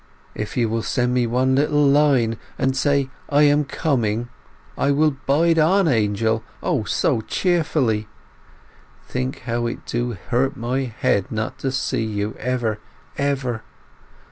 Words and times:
if 0.33 0.57
you 0.57 0.67
will 0.67 0.81
send 0.81 1.13
me 1.13 1.27
one 1.27 1.53
little 1.53 1.85
line, 1.85 2.35
and 2.57 2.75
say, 2.75 3.07
I 3.29 3.43
am 3.43 3.65
coming 3.65 4.21
soon, 4.21 4.29
I 4.75 4.89
will 4.89 5.11
bide 5.11 5.59
on, 5.59 5.87
Angel—O, 5.87 6.85
so 6.85 7.21
cheerfully!... 7.21 8.07
think 9.07 9.41
how 9.41 9.67
it 9.67 9.85
do 9.85 10.17
hurt 10.29 10.57
my 10.57 10.85
heart 10.85 11.31
not 11.31 11.59
to 11.59 11.71
see 11.71 12.01
you 12.03 12.33
ever—ever! 12.39 13.61